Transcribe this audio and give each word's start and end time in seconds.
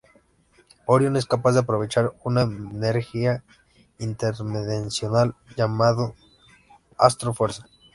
Orion 0.87 1.15
es 1.15 1.27
capaz 1.27 1.51
de 1.53 1.59
aprovechar 1.59 2.11
una 2.23 2.41
energía 2.41 3.43
interdimensional 3.99 5.35
llamada 5.55 6.15
"Astro-Fuerza". 6.97 7.67